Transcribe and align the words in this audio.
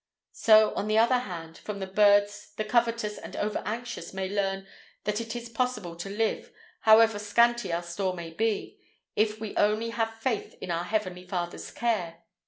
So, 0.33 0.73
on 0.73 0.87
the 0.87 0.97
other 0.97 1.19
hand, 1.19 1.59
from 1.59 1.77
the 1.79 1.85
birds 1.85 2.53
the 2.57 2.65
covetous 2.65 3.19
and 3.19 3.35
over 3.35 3.61
anxious 3.67 4.15
may 4.15 4.27
learn 4.27 4.65
that 5.03 5.21
it 5.21 5.35
is 5.35 5.47
possible 5.47 5.95
to 5.97 6.09
live, 6.09 6.51
however 6.79 7.19
scanty 7.19 7.71
our 7.71 7.83
store 7.83 8.15
may 8.15 8.31
be, 8.31 8.79
if 9.15 9.39
we 9.39 9.55
only 9.57 9.91
have 9.91 10.15
faith 10.15 10.55
in 10.59 10.71
our 10.71 10.85
heavenly 10.85 11.27
Father's 11.27 11.69
care. 11.69 12.23